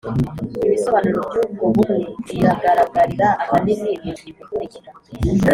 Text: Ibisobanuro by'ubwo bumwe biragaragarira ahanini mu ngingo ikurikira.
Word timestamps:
Ibisobanuro 0.65 1.21
by'ubwo 1.31 1.65
bumwe 1.73 1.95
biragaragarira 2.31 3.27
ahanini 3.41 3.91
mu 4.03 4.09
ngingo 4.17 4.41
ikurikira. 4.43 4.89